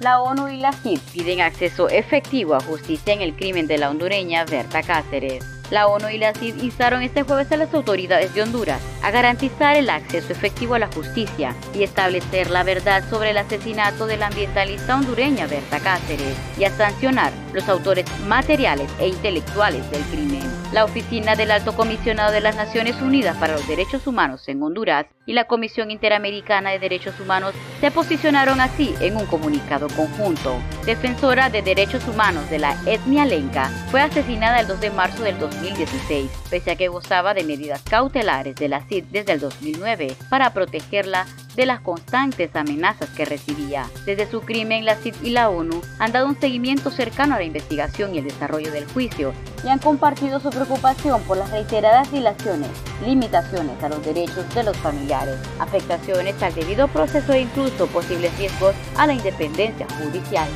La 0.00 0.20
ONU 0.20 0.46
y 0.46 0.58
la 0.58 0.72
CID 0.72 1.00
piden 1.12 1.40
acceso 1.40 1.88
efectivo 1.88 2.54
a 2.54 2.60
justicia 2.60 3.12
en 3.12 3.20
el 3.20 3.34
crimen 3.34 3.66
de 3.66 3.78
la 3.78 3.90
hondureña 3.90 4.44
Berta 4.44 4.80
Cáceres. 4.80 5.44
La 5.70 5.88
ONU 5.88 6.08
y 6.08 6.18
la 6.18 6.32
CID 6.34 6.62
instaron 6.62 7.02
este 7.02 7.24
jueves 7.24 7.50
a 7.50 7.56
las 7.56 7.74
autoridades 7.74 8.32
de 8.32 8.42
Honduras 8.42 8.80
a 9.02 9.10
garantizar 9.10 9.76
el 9.76 9.90
acceso 9.90 10.32
efectivo 10.32 10.74
a 10.74 10.78
la 10.78 10.86
justicia 10.86 11.56
y 11.74 11.82
establecer 11.82 12.48
la 12.48 12.62
verdad 12.62 13.02
sobre 13.10 13.30
el 13.30 13.38
asesinato 13.38 14.06
de 14.06 14.18
la 14.18 14.28
ambientalista 14.28 14.94
hondureña 14.94 15.48
Berta 15.48 15.80
Cáceres 15.80 16.36
y 16.56 16.62
a 16.62 16.70
sancionar 16.70 17.32
los 17.52 17.68
autores 17.68 18.06
materiales 18.28 18.88
e 19.00 19.08
intelectuales 19.08 19.90
del 19.90 20.02
crimen. 20.04 20.48
La 20.70 20.84
Oficina 20.84 21.34
del 21.34 21.50
Alto 21.50 21.74
Comisionado 21.74 22.30
de 22.30 22.42
las 22.42 22.54
Naciones 22.54 23.00
Unidas 23.00 23.38
para 23.38 23.54
los 23.54 23.66
Derechos 23.66 24.06
Humanos 24.06 24.46
en 24.48 24.62
Honduras 24.62 25.06
y 25.24 25.32
la 25.32 25.44
Comisión 25.44 25.90
Interamericana 25.90 26.70
de 26.70 26.78
Derechos 26.78 27.18
Humanos 27.20 27.54
se 27.80 27.90
posicionaron 27.90 28.60
así 28.60 28.94
en 29.00 29.16
un 29.16 29.24
comunicado 29.24 29.88
conjunto. 29.88 30.56
Defensora 30.84 31.48
de 31.48 31.62
derechos 31.62 32.06
humanos 32.06 32.50
de 32.50 32.58
la 32.58 32.76
etnia 32.84 33.24
lenca 33.24 33.70
fue 33.90 34.02
asesinada 34.02 34.60
el 34.60 34.66
2 34.66 34.80
de 34.80 34.90
marzo 34.90 35.22
del 35.22 35.38
2016, 35.38 36.30
pese 36.50 36.70
a 36.70 36.76
que 36.76 36.88
gozaba 36.88 37.32
de 37.32 37.44
medidas 37.44 37.82
cautelares 37.82 38.54
de 38.56 38.68
la 38.68 38.82
CID 38.82 39.04
desde 39.10 39.32
el 39.32 39.40
2009 39.40 40.16
para 40.28 40.52
protegerla 40.52 41.26
de 41.56 41.66
las 41.66 41.80
constantes 41.80 42.54
amenazas 42.54 43.08
que 43.10 43.24
recibía. 43.24 43.86
Desde 44.06 44.30
su 44.30 44.42
crimen, 44.42 44.84
la 44.84 44.96
CID 44.96 45.14
y 45.22 45.30
la 45.30 45.48
ONU 45.48 45.80
han 45.98 46.12
dado 46.12 46.28
un 46.28 46.38
seguimiento 46.38 46.90
cercano 46.90 47.34
a 47.34 47.38
la 47.38 47.44
investigación 47.44 48.14
y 48.14 48.18
el 48.18 48.24
desarrollo 48.24 48.70
del 48.70 48.86
juicio 48.86 49.32
y 49.64 49.68
han 49.68 49.78
compartido 49.78 50.40
su 50.40 50.50
preocupación 50.50 51.22
por 51.22 51.36
las 51.36 51.50
reiteradas 51.50 52.10
dilaciones, 52.10 52.70
limitaciones 53.04 53.82
a 53.82 53.88
los 53.88 54.04
derechos 54.04 54.52
de 54.54 54.62
los 54.62 54.76
familiares, 54.76 55.36
afectaciones 55.58 56.42
al 56.42 56.54
debido 56.54 56.88
proceso 56.88 57.32
e 57.32 57.40
incluso 57.42 57.86
posibles 57.86 58.36
riesgos 58.38 58.74
a 58.96 59.06
la 59.06 59.14
independencia 59.14 59.86
judicial. 60.02 60.48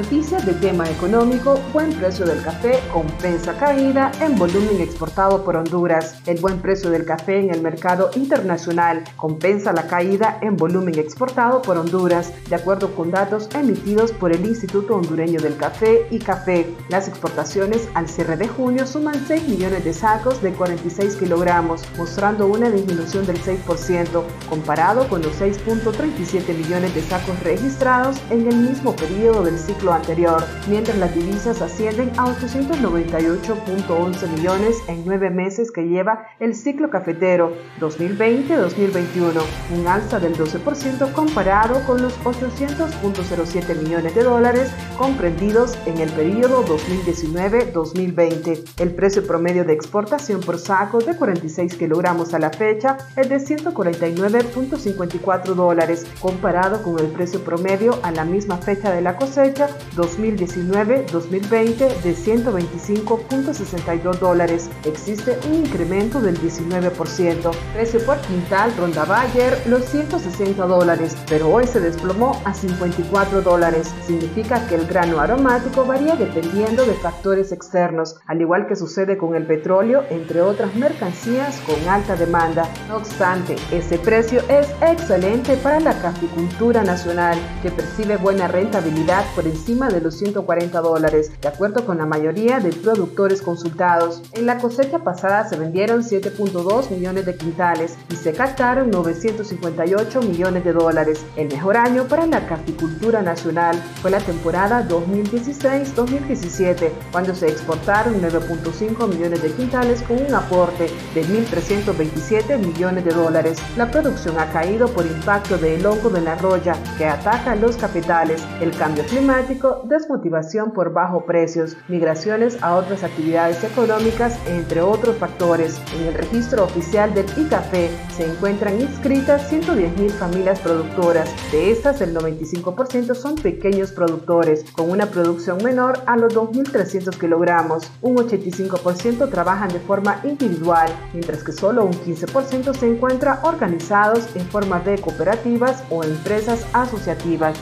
Noticias 0.00 0.46
de 0.46 0.54
tema 0.54 0.88
económico, 0.88 1.60
buen 1.74 1.92
precio 1.92 2.24
del 2.24 2.42
café 2.42 2.80
compensa 2.90 3.52
caída 3.58 4.10
en 4.22 4.34
volumen 4.34 4.80
exportado 4.80 5.44
por 5.44 5.56
Honduras. 5.56 6.22
El 6.24 6.40
buen 6.40 6.58
precio 6.62 6.88
del 6.88 7.04
café 7.04 7.38
en 7.38 7.50
el 7.50 7.60
mercado 7.60 8.10
internacional 8.16 9.04
compensa 9.16 9.74
la 9.74 9.88
caída 9.88 10.38
en 10.40 10.56
volumen 10.56 10.98
exportado 10.98 11.60
por 11.60 11.76
Honduras, 11.76 12.32
de 12.48 12.54
acuerdo 12.54 12.94
con 12.94 13.10
datos 13.10 13.50
emitidos 13.54 14.12
por 14.12 14.32
el 14.32 14.46
Instituto 14.46 14.96
Hondureño 14.96 15.38
del 15.38 15.58
Café 15.58 16.06
y 16.10 16.18
Café. 16.18 16.74
Las 16.88 17.06
exportaciones 17.06 17.86
al 17.92 18.08
cierre 18.08 18.38
de 18.38 18.48
junio 18.48 18.86
suman 18.86 19.22
6 19.28 19.48
millones 19.48 19.84
de 19.84 19.92
sacos 19.92 20.40
de 20.40 20.54
46 20.54 21.16
kilogramos, 21.16 21.82
mostrando 21.98 22.46
una 22.46 22.70
disminución 22.70 23.26
del 23.26 23.38
6% 23.38 24.22
comparado 24.48 25.06
con 25.10 25.20
los 25.20 25.38
6.37 25.38 26.56
millones 26.56 26.94
de 26.94 27.02
sacos 27.02 27.38
registrados 27.40 28.16
en 28.30 28.48
el 28.48 28.56
mismo 28.56 28.96
periodo 28.96 29.42
del 29.42 29.58
ciclo 29.58 29.89
anterior, 29.92 30.44
mientras 30.68 30.98
las 30.98 31.14
divisas 31.14 31.62
ascienden 31.62 32.10
a 32.16 32.26
898.11 32.26 34.28
millones 34.28 34.76
en 34.88 35.04
nueve 35.04 35.30
meses 35.30 35.70
que 35.70 35.86
lleva 35.88 36.26
el 36.38 36.54
ciclo 36.54 36.90
cafetero 36.90 37.52
2020-2021, 37.80 39.42
un 39.78 39.86
alza 39.86 40.20
del 40.20 40.36
12% 40.36 41.12
comparado 41.12 41.82
con 41.86 42.02
los 42.02 42.18
800.07 42.20 43.82
millones 43.82 44.14
de 44.14 44.22
dólares 44.22 44.70
comprendidos 44.96 45.76
en 45.86 45.98
el 45.98 46.10
periodo 46.10 46.64
2019-2020. 46.66 48.74
El 48.78 48.94
precio 48.94 49.26
promedio 49.26 49.64
de 49.64 49.72
exportación 49.72 50.40
por 50.40 50.58
saco 50.58 50.98
de 50.98 51.16
46 51.16 51.76
kilogramos 51.76 52.34
a 52.34 52.38
la 52.38 52.50
fecha 52.50 52.98
es 53.16 53.28
de 53.28 53.36
149.54 53.36 55.54
dólares, 55.54 56.06
comparado 56.20 56.82
con 56.82 56.98
el 56.98 57.06
precio 57.06 57.40
promedio 57.40 57.98
a 58.02 58.10
la 58.10 58.24
misma 58.24 58.56
fecha 58.58 58.92
de 58.92 59.00
la 59.00 59.16
cosecha 59.16 59.68
2019-2020 59.96 62.02
de 62.02 62.14
125.62 62.14 64.18
dólares. 64.18 64.70
Existe 64.84 65.38
un 65.48 65.66
incremento 65.66 66.20
del 66.20 66.40
19%. 66.40 67.50
Precio 67.72 68.04
por 68.04 68.20
quintal 68.20 68.72
rondaba 68.76 69.22
ayer 69.22 69.60
los 69.66 69.84
160 69.86 70.66
dólares, 70.66 71.16
pero 71.28 71.48
hoy 71.48 71.66
se 71.66 71.80
desplomó 71.80 72.40
a 72.44 72.54
54 72.54 73.42
dólares. 73.42 73.92
Significa 74.06 74.66
que 74.66 74.76
el 74.76 74.86
grano 74.86 75.20
aromático 75.20 75.84
varía 75.84 76.16
dependiendo 76.16 76.84
de 76.84 76.94
factores 76.94 77.52
externos, 77.52 78.16
al 78.26 78.40
igual 78.40 78.66
que 78.66 78.76
sucede 78.76 79.16
con 79.16 79.34
el 79.34 79.46
petróleo, 79.46 80.04
entre 80.10 80.40
otras 80.40 80.74
mercancías 80.74 81.60
con 81.60 81.88
alta 81.88 82.16
demanda. 82.16 82.68
No 82.88 82.96
obstante, 82.96 83.56
ese 83.72 83.98
precio 83.98 84.42
es 84.48 84.68
excelente 84.82 85.56
para 85.56 85.80
la 85.80 86.00
caficultura 86.00 86.82
nacional, 86.82 87.38
que 87.62 87.70
percibe 87.70 88.16
buena 88.16 88.48
rentabilidad 88.48 89.24
por 89.34 89.46
encima 89.46 89.69
de 89.70 90.00
los 90.00 90.16
140 90.16 90.80
dólares, 90.80 91.30
de 91.40 91.46
acuerdo 91.46 91.86
con 91.86 91.98
la 91.98 92.06
mayoría 92.06 92.58
de 92.58 92.72
productores 92.72 93.40
consultados. 93.40 94.20
En 94.32 94.46
la 94.46 94.58
cosecha 94.58 94.98
pasada 94.98 95.48
se 95.48 95.56
vendieron 95.56 96.02
7.2 96.02 96.90
millones 96.90 97.24
de 97.24 97.36
quintales 97.36 97.94
y 98.10 98.16
se 98.16 98.32
captaron 98.32 98.90
958 98.90 100.22
millones 100.22 100.64
de 100.64 100.72
dólares. 100.72 101.24
El 101.36 101.46
mejor 101.48 101.76
año 101.76 102.08
para 102.08 102.26
la 102.26 102.48
caficultura 102.48 103.22
nacional 103.22 103.80
fue 104.02 104.10
la 104.10 104.18
temporada 104.18 104.84
2016-2017, 104.88 106.90
cuando 107.12 107.36
se 107.36 107.46
exportaron 107.46 108.20
9.5 108.20 109.06
millones 109.06 109.40
de 109.40 109.52
quintales 109.52 110.02
con 110.02 110.20
un 110.20 110.34
aporte 110.34 110.90
de 111.14 111.24
1.327 111.24 112.58
millones 112.58 113.04
de 113.04 113.12
dólares. 113.12 113.60
La 113.76 113.88
producción 113.88 114.36
ha 114.36 114.50
caído 114.50 114.88
por 114.88 115.06
impacto 115.06 115.58
del 115.58 115.86
hongo 115.86 116.10
de 116.10 116.22
la 116.22 116.34
roya 116.34 116.74
que 116.98 117.06
ataca 117.06 117.54
los 117.54 117.76
capitales, 117.76 118.42
el 118.60 118.76
cambio 118.76 119.04
climático 119.04 119.49
desmotivación 119.84 120.72
por 120.72 120.92
bajo 120.92 121.24
precios, 121.24 121.76
migraciones 121.88 122.62
a 122.62 122.76
otras 122.76 123.02
actividades 123.02 123.62
económicas, 123.64 124.38
entre 124.46 124.80
otros 124.80 125.16
factores. 125.16 125.80
En 125.96 126.08
el 126.08 126.14
registro 126.14 126.64
oficial 126.64 127.12
del 127.14 127.26
ICAFE 127.36 127.90
se 128.16 128.26
encuentran 128.26 128.80
inscritas 128.80 129.52
110.000 129.52 130.10
familias 130.10 130.60
productoras. 130.60 131.28
De 131.50 131.70
estas, 131.70 132.00
el 132.00 132.14
95% 132.14 133.14
son 133.14 133.34
pequeños 133.36 133.92
productores, 133.92 134.64
con 134.72 134.90
una 134.90 135.06
producción 135.06 135.58
menor 135.62 135.98
a 136.06 136.16
los 136.16 136.34
2.300 136.34 137.18
kilogramos. 137.18 137.90
Un 138.02 138.16
85% 138.16 139.30
trabajan 139.30 139.68
de 139.70 139.80
forma 139.80 140.20
individual, 140.24 140.88
mientras 141.12 141.42
que 141.42 141.52
solo 141.52 141.84
un 141.84 141.92
15% 141.92 142.74
se 142.74 142.88
encuentra 142.88 143.40
organizados 143.42 144.34
en 144.36 144.46
forma 144.46 144.80
de 144.80 144.98
cooperativas 145.00 145.82
o 145.90 146.04
empresas 146.04 146.66
asociativas. 146.72 147.58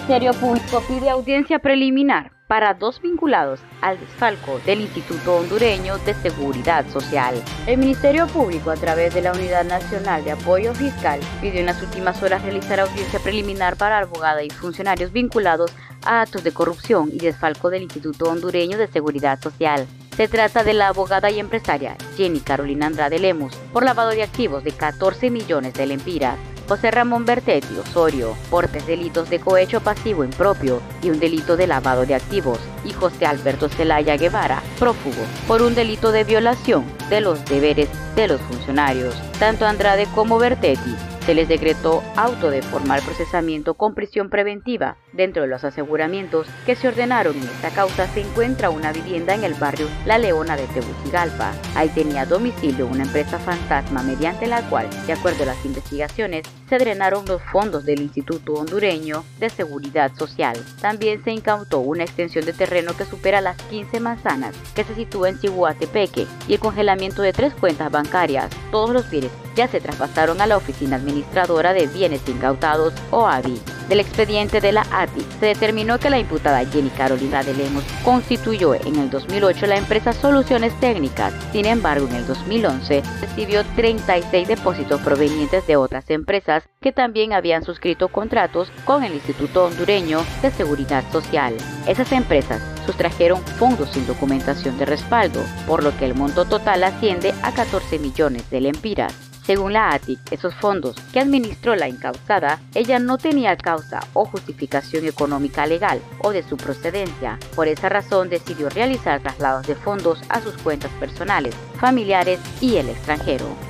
Ministerio 0.00 0.32
Público 0.32 0.82
pide 0.88 1.10
audiencia 1.10 1.58
preliminar 1.58 2.32
para 2.48 2.72
dos 2.72 3.02
vinculados 3.02 3.60
al 3.82 4.00
desfalco 4.00 4.58
del 4.64 4.80
Instituto 4.80 5.36
Hondureño 5.36 5.98
de 5.98 6.14
Seguridad 6.14 6.88
Social. 6.88 7.34
El 7.66 7.78
Ministerio 7.78 8.26
Público, 8.26 8.70
a 8.70 8.76
través 8.76 9.14
de 9.14 9.20
la 9.20 9.32
Unidad 9.32 9.64
Nacional 9.64 10.24
de 10.24 10.32
Apoyo 10.32 10.74
Fiscal, 10.74 11.20
pidió 11.42 11.60
en 11.60 11.66
las 11.66 11.82
últimas 11.82 12.20
horas 12.22 12.42
realizar 12.42 12.80
audiencia 12.80 13.20
preliminar 13.20 13.76
para 13.76 13.98
abogada 13.98 14.42
y 14.42 14.48
funcionarios 14.48 15.12
vinculados 15.12 15.70
a 16.04 16.22
actos 16.22 16.42
de 16.44 16.52
corrupción 16.52 17.10
y 17.12 17.18
desfalco 17.18 17.68
del 17.68 17.82
Instituto 17.82 18.24
Hondureño 18.30 18.78
de 18.78 18.88
Seguridad 18.88 19.38
Social. 19.38 19.86
Se 20.16 20.28
trata 20.28 20.64
de 20.64 20.72
la 20.72 20.88
abogada 20.88 21.30
y 21.30 21.38
empresaria 21.38 21.96
Jenny 22.16 22.40
Carolina 22.40 22.86
Andrade 22.86 23.18
Lemus 23.18 23.54
por 23.72 23.84
lavado 23.84 24.10
de 24.10 24.22
activos 24.22 24.64
de 24.64 24.72
14 24.72 25.30
millones 25.30 25.74
de 25.74 25.86
lempiras 25.86 26.38
José 26.70 26.92
Ramón 26.92 27.24
Bertetti 27.24 27.76
Osorio 27.78 28.36
por 28.48 28.68
tres 28.68 28.86
delitos 28.86 29.28
de 29.28 29.40
cohecho 29.40 29.80
pasivo 29.80 30.22
impropio 30.22 30.80
y 31.02 31.10
un 31.10 31.18
delito 31.18 31.56
de 31.56 31.66
lavado 31.66 32.06
de 32.06 32.14
activos, 32.14 32.60
y 32.84 32.92
José 32.92 33.26
Alberto 33.26 33.68
Celaya 33.68 34.16
Guevara, 34.16 34.62
prófugo, 34.78 35.24
por 35.48 35.62
un 35.62 35.74
delito 35.74 36.12
de 36.12 36.22
violación 36.22 36.84
de 37.08 37.22
los 37.22 37.44
deberes 37.46 37.88
de 38.14 38.28
los 38.28 38.40
funcionarios. 38.42 39.16
Tanto 39.40 39.66
Andrade 39.66 40.06
como 40.14 40.38
Bertetti 40.38 40.94
se 41.26 41.34
les 41.34 41.48
decretó 41.48 42.02
auto 42.16 42.50
de 42.50 42.62
formal 42.62 43.02
procesamiento 43.02 43.74
con 43.74 43.94
prisión 43.94 44.30
preventiva. 44.30 44.96
Dentro 45.12 45.42
de 45.42 45.48
los 45.48 45.64
aseguramientos 45.64 46.46
que 46.66 46.76
se 46.76 46.88
ordenaron 46.88 47.36
en 47.36 47.44
esta 47.44 47.70
causa 47.70 48.06
se 48.08 48.20
encuentra 48.20 48.70
una 48.70 48.92
vivienda 48.92 49.34
en 49.34 49.44
el 49.44 49.54
barrio 49.54 49.86
La 50.06 50.18
Leona 50.18 50.56
de 50.56 50.66
Tegucigalpa. 50.68 51.52
Ahí 51.74 51.88
tenía 51.88 52.26
domicilio 52.26 52.86
una 52.86 53.04
empresa 53.04 53.38
fantasma 53.38 54.02
mediante 54.02 54.46
la 54.46 54.62
cual, 54.68 54.88
de 55.06 55.12
acuerdo 55.12 55.42
a 55.42 55.46
las 55.46 55.64
investigaciones, 55.64 56.44
se 56.68 56.78
drenaron 56.78 57.24
los 57.26 57.42
fondos 57.42 57.84
del 57.84 58.00
Instituto 58.00 58.54
Hondureño 58.54 59.24
de 59.38 59.50
Seguridad 59.50 60.12
Social. 60.16 60.56
También 60.80 61.22
se 61.24 61.32
incautó 61.32 61.80
una 61.80 62.04
extensión 62.04 62.44
de 62.44 62.52
terreno 62.52 62.96
que 62.96 63.04
supera 63.04 63.40
las 63.40 63.56
15 63.64 64.00
manzanas 64.00 64.54
que 64.74 64.84
se 64.84 64.94
sitúa 64.94 65.28
en 65.28 65.38
Chihuatepeque 65.40 66.26
y 66.48 66.54
el 66.54 66.60
congelamiento 66.60 67.22
de 67.22 67.32
tres 67.32 67.54
cuentas 67.54 67.90
bancarias. 67.90 68.50
Todos 68.70 68.90
los 68.90 69.10
bienes 69.10 69.32
ya 69.60 69.68
se 69.68 69.78
traspasaron 69.78 70.40
a 70.40 70.46
la 70.46 70.56
Oficina 70.56 70.96
Administradora 70.96 71.74
de 71.74 71.86
Bienes 71.86 72.26
Incautados, 72.26 72.94
OABI. 73.10 73.60
del 73.90 74.00
expediente 74.00 74.62
de 74.62 74.72
la 74.72 74.86
ATI, 74.90 75.26
se 75.38 75.46
determinó 75.46 75.98
que 75.98 76.08
la 76.08 76.18
imputada 76.18 76.64
Jenny 76.64 76.88
Carolina 76.90 77.42
de 77.42 77.52
Lemos 77.52 77.84
constituyó 78.02 78.74
en 78.74 78.96
el 78.96 79.10
2008 79.10 79.66
la 79.66 79.76
empresa 79.76 80.14
Soluciones 80.14 80.72
Técnicas. 80.80 81.34
Sin 81.52 81.66
embargo, 81.66 82.06
en 82.08 82.14
el 82.14 82.26
2011 82.26 83.02
recibió 83.20 83.64
36 83.76 84.48
depósitos 84.48 85.00
provenientes 85.02 85.66
de 85.66 85.76
otras 85.76 86.08
empresas 86.08 86.62
que 86.80 86.92
también 86.92 87.34
habían 87.34 87.62
suscrito 87.62 88.08
contratos 88.08 88.72
con 88.86 89.04
el 89.04 89.12
Instituto 89.12 89.66
Hondureño 89.66 90.24
de 90.40 90.52
Seguridad 90.52 91.04
Social. 91.12 91.54
Esas 91.86 92.12
empresas 92.12 92.62
sustrajeron 92.86 93.42
fondos 93.58 93.90
sin 93.90 94.06
documentación 94.06 94.78
de 94.78 94.86
respaldo, 94.86 95.42
por 95.66 95.82
lo 95.82 95.94
que 95.98 96.06
el 96.06 96.14
monto 96.14 96.46
total 96.46 96.84
asciende 96.84 97.34
a 97.42 97.52
14 97.52 97.98
millones 97.98 98.48
de 98.48 98.62
lempiras. 98.62 99.29
Según 99.44 99.72
la 99.72 99.92
ATIC, 99.92 100.20
esos 100.30 100.54
fondos 100.54 100.96
que 101.12 101.20
administró 101.20 101.74
la 101.74 101.88
incausada, 101.88 102.60
ella 102.74 102.98
no 102.98 103.18
tenía 103.18 103.56
causa 103.56 104.00
o 104.12 104.24
justificación 104.24 105.06
económica 105.06 105.66
legal 105.66 106.00
o 106.22 106.30
de 106.30 106.42
su 106.42 106.56
procedencia. 106.56 107.38
Por 107.56 107.68
esa 107.68 107.88
razón 107.88 108.28
decidió 108.28 108.68
realizar 108.68 109.20
traslados 109.20 109.66
de 109.66 109.74
fondos 109.74 110.20
a 110.28 110.40
sus 110.40 110.56
cuentas 110.58 110.90
personales, 111.00 111.54
familiares 111.78 112.38
y 112.60 112.76
el 112.76 112.88
extranjero. 112.90 113.69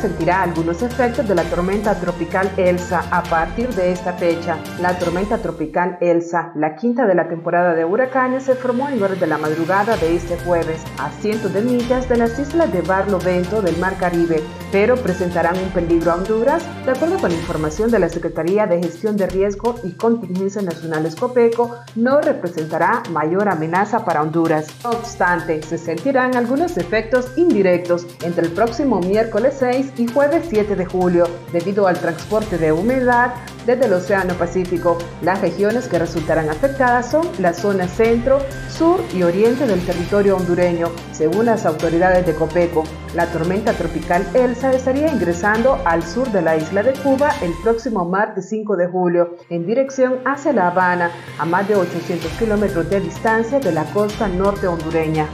Sentirá 0.00 0.42
algunos 0.42 0.82
efectos 0.82 1.26
de 1.28 1.34
la 1.34 1.42
tormenta 1.44 1.94
tropical 1.94 2.50
Elsa 2.56 3.04
a 3.10 3.22
partir 3.22 3.68
de 3.74 3.92
esta 3.92 4.12
fecha. 4.12 4.58
La 4.80 4.98
tormenta 4.98 5.38
tropical 5.38 5.98
Elsa, 6.00 6.52
la 6.54 6.76
quinta 6.76 7.06
de 7.06 7.14
la 7.14 7.28
temporada 7.28 7.74
de 7.74 7.84
huracanes, 7.84 8.44
se 8.44 8.54
formó 8.54 8.88
en 8.88 9.02
horas 9.02 9.20
de 9.20 9.26
la 9.26 9.38
madrugada 9.38 9.96
de 9.96 10.14
este 10.16 10.38
jueves 10.38 10.82
a 10.98 11.10
cientos 11.20 11.52
de 11.52 11.62
millas 11.62 12.08
de 12.08 12.16
las 12.16 12.38
islas 12.38 12.72
de 12.72 12.82
Barlovento 12.82 13.60
del 13.60 13.76
Mar 13.78 13.96
Caribe, 13.98 14.42
pero 14.70 14.96
presentarán 14.96 15.58
un 15.58 15.70
peligro 15.70 16.12
a 16.12 16.14
Honduras, 16.16 16.62
de 16.84 16.92
acuerdo 16.92 17.18
con 17.18 17.32
información 17.32 17.90
de 17.90 17.98
la 17.98 18.08
Secretaría 18.08 18.66
de 18.66 18.82
Gestión 18.82 19.16
de 19.16 19.26
Riesgo 19.26 19.74
y 19.82 19.92
Contingencia 19.92 20.62
Nacionales 20.62 21.16
COPECO, 21.16 21.76
no 21.96 22.20
representará 22.20 23.02
mayor 23.10 23.48
amenaza 23.48 24.04
para 24.04 24.22
Honduras. 24.22 24.66
No 24.84 24.90
obstante, 24.90 25.62
se 25.62 25.78
sentirán 25.78 26.36
algunos 26.36 26.76
efectos 26.76 27.32
indirectos 27.36 28.06
entre 28.22 28.46
el 28.46 28.52
próximo 28.52 29.00
miércoles 29.00 29.56
6 29.58 29.87
y 29.96 30.06
jueves 30.06 30.46
7 30.48 30.76
de 30.76 30.84
julio, 30.84 31.26
debido 31.52 31.86
al 31.86 31.98
transporte 31.98 32.58
de 32.58 32.72
humedad 32.72 33.34
desde 33.66 33.86
el 33.86 33.92
Océano 33.92 34.34
Pacífico. 34.34 34.98
Las 35.22 35.40
regiones 35.40 35.88
que 35.88 35.98
resultarán 35.98 36.48
afectadas 36.48 37.10
son 37.10 37.28
la 37.38 37.52
zona 37.52 37.86
centro, 37.86 38.38
sur 38.68 39.00
y 39.14 39.22
oriente 39.22 39.66
del 39.66 39.84
territorio 39.84 40.36
hondureño, 40.36 40.90
según 41.12 41.46
las 41.46 41.66
autoridades 41.66 42.24
de 42.26 42.34
Copeco. 42.34 42.84
La 43.14 43.26
tormenta 43.26 43.72
tropical 43.74 44.26
Elsa 44.34 44.72
estaría 44.72 45.08
ingresando 45.08 45.78
al 45.84 46.02
sur 46.02 46.30
de 46.32 46.42
la 46.42 46.56
isla 46.56 46.82
de 46.82 46.94
Cuba 46.94 47.30
el 47.42 47.52
próximo 47.62 48.04
martes 48.04 48.48
5 48.48 48.76
de 48.76 48.86
julio, 48.86 49.36
en 49.50 49.66
dirección 49.66 50.20
hacia 50.24 50.52
La 50.52 50.68
Habana, 50.68 51.10
a 51.38 51.44
más 51.44 51.68
de 51.68 51.76
800 51.76 52.30
kilómetros 52.32 52.88
de 52.88 53.00
distancia 53.00 53.60
de 53.60 53.72
la 53.72 53.84
costa 53.92 54.28
norte 54.28 54.66
hondureña. 54.66 55.28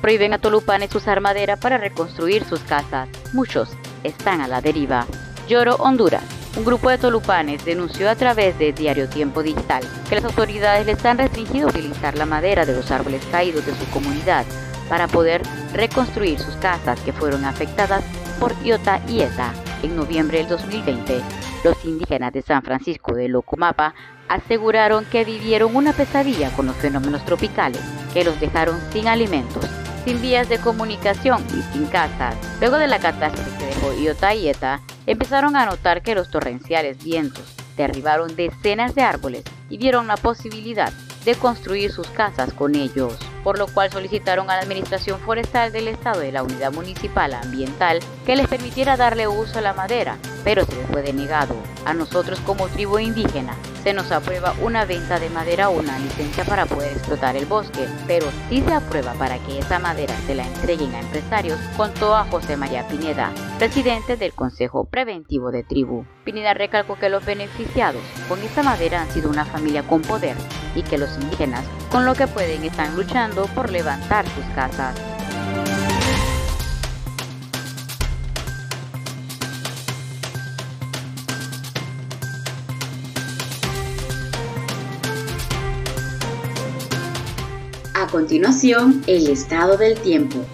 Prohíben 0.00 0.32
a 0.32 0.38
tolupanes 0.38 0.94
usar 0.94 1.20
madera 1.20 1.56
para 1.56 1.78
reconstruir 1.78 2.44
sus 2.44 2.60
casas. 2.60 3.08
Muchos 3.32 3.70
están 4.04 4.40
a 4.40 4.48
la 4.48 4.60
deriva. 4.60 5.06
Lloro, 5.48 5.76
Honduras. 5.76 6.24
Un 6.56 6.64
grupo 6.64 6.90
de 6.90 6.98
tolupanes 6.98 7.64
denunció 7.64 8.10
a 8.10 8.16
través 8.16 8.58
de 8.58 8.72
Diario 8.72 9.08
Tiempo 9.08 9.42
Digital 9.42 9.84
que 10.08 10.16
las 10.16 10.24
autoridades 10.24 10.84
les 10.84 11.04
han 11.04 11.18
restringido 11.18 11.68
utilizar 11.68 12.16
la 12.18 12.26
madera 12.26 12.66
de 12.66 12.74
los 12.74 12.90
árboles 12.90 13.24
caídos 13.30 13.64
de 13.66 13.74
su 13.74 13.88
comunidad 13.90 14.44
para 14.88 15.06
poder 15.06 15.42
reconstruir 15.72 16.40
sus 16.40 16.56
casas 16.56 16.98
que 17.00 17.12
fueron 17.12 17.44
afectadas 17.44 18.04
por 18.40 18.52
Iota 18.64 19.00
y 19.06 19.20
ETA 19.20 19.52
en 19.84 19.94
noviembre 19.94 20.38
del 20.38 20.48
2020. 20.48 21.20
Los 21.62 21.84
indígenas 21.84 22.32
de 22.32 22.42
San 22.42 22.62
Francisco 22.62 23.14
de 23.14 23.28
Locumapa 23.28 23.94
aseguraron 24.28 25.04
que 25.04 25.24
vivieron 25.24 25.76
una 25.76 25.92
pesadilla 25.92 26.50
con 26.56 26.66
los 26.66 26.76
fenómenos 26.76 27.24
tropicales 27.24 27.82
que 28.12 28.24
los 28.24 28.40
dejaron 28.40 28.80
sin 28.92 29.06
alimentos 29.06 29.68
sin 30.04 30.20
vías 30.20 30.48
de 30.48 30.58
comunicación 30.58 31.44
y 31.50 31.62
sin 31.72 31.86
casas. 31.86 32.34
Luego 32.60 32.76
de 32.76 32.88
la 32.88 32.98
catástrofe 32.98 33.50
que 33.58 33.66
dejó 33.66 33.92
Iota 33.94 34.80
empezaron 35.06 35.56
a 35.56 35.66
notar 35.66 36.02
que 36.02 36.14
los 36.14 36.30
torrenciales 36.30 37.02
vientos 37.02 37.44
derribaron 37.76 38.36
decenas 38.36 38.94
de 38.94 39.02
árboles 39.02 39.44
y 39.68 39.78
vieron 39.78 40.06
la 40.06 40.16
posibilidad 40.16 40.92
de 41.24 41.34
construir 41.34 41.92
sus 41.92 42.08
casas 42.08 42.52
con 42.52 42.74
ellos, 42.74 43.18
por 43.42 43.58
lo 43.58 43.66
cual 43.66 43.90
solicitaron 43.90 44.50
a 44.50 44.56
la 44.56 44.62
Administración 44.62 45.20
Forestal 45.20 45.72
del 45.72 45.88
Estado 45.88 46.20
de 46.20 46.32
la 46.32 46.42
Unidad 46.42 46.72
Municipal 46.72 47.34
Ambiental 47.34 48.00
que 48.26 48.36
les 48.36 48.48
permitiera 48.48 48.96
darle 48.96 49.28
uso 49.28 49.58
a 49.58 49.62
la 49.62 49.72
madera, 49.72 50.18
pero 50.44 50.64
se 50.64 50.76
les 50.76 50.86
fue 50.86 51.02
denegado. 51.02 51.54
A 51.84 51.94
nosotros 51.94 52.40
como 52.40 52.68
tribu 52.68 52.98
indígena 52.98 53.56
se 53.82 53.94
nos 53.94 54.12
aprueba 54.12 54.54
una 54.62 54.84
venta 54.84 55.18
de 55.18 55.30
madera 55.30 55.70
o 55.70 55.78
una 55.78 55.98
licencia 55.98 56.44
para 56.44 56.66
poder 56.66 56.92
explotar 56.92 57.36
el 57.36 57.46
bosque, 57.46 57.88
pero 58.06 58.26
si 58.48 58.60
se 58.60 58.72
aprueba 58.72 59.12
para 59.14 59.38
que 59.38 59.58
esa 59.58 59.78
madera 59.78 60.14
se 60.26 60.34
la 60.34 60.46
entreguen 60.46 60.94
a 60.94 61.00
empresarios, 61.00 61.58
contó 61.76 62.14
a 62.14 62.24
José 62.24 62.56
María 62.56 62.86
Pineda, 62.88 63.32
presidente 63.58 64.16
del 64.16 64.34
Consejo 64.34 64.84
Preventivo 64.84 65.50
de 65.50 65.62
Tribu. 65.62 66.04
Pineda 66.24 66.52
recalcó 66.52 66.96
que 66.96 67.08
los 67.08 67.24
beneficiados 67.24 68.02
con 68.28 68.38
esta 68.42 68.62
madera 68.62 69.02
han 69.02 69.10
sido 69.10 69.30
una 69.30 69.46
familia 69.46 69.82
con 69.82 70.02
poder 70.02 70.36
y 70.74 70.82
que 70.82 70.98
los 70.98 71.16
indígenas, 71.16 71.64
con 71.90 72.04
lo 72.04 72.14
que 72.14 72.26
pueden, 72.26 72.62
están 72.64 72.94
luchando 72.94 73.29
por 73.30 73.70
levantar 73.70 74.24
sus 74.34 74.44
casas. 74.54 74.94
A 87.94 88.06
continuación, 88.08 89.02
el 89.06 89.28
estado 89.28 89.76
del 89.76 89.98
tiempo. 90.00 90.44